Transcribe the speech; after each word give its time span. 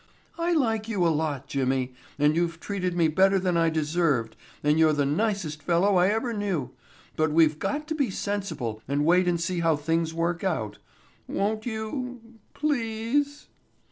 I 0.39 0.53
like 0.53 0.89
you 0.89 1.05
a 1.05 1.13
lot, 1.13 1.45
Jimmy, 1.45 1.93
and 2.17 2.35
you've 2.35 2.59
treated 2.59 2.97
me 2.97 3.07
better 3.07 3.37
than 3.37 3.55
I 3.55 3.69
deserved 3.69 4.35
and 4.63 4.79
you're 4.79 4.93
the 4.93 5.05
nicest 5.05 5.61
fellow 5.61 5.95
I 5.97 6.07
ever 6.07 6.33
knew, 6.33 6.71
but 7.15 7.31
we've 7.31 7.59
got 7.59 7.87
to 7.89 7.93
be 7.93 8.09
sensible 8.09 8.81
and 8.87 9.05
wait 9.05 9.27
and 9.27 9.39
see 9.39 9.59
how 9.59 9.75
things 9.75 10.11
work 10.11 10.43
out. 10.43 10.79
Won't 11.27 11.67
you—please?" 11.67 13.47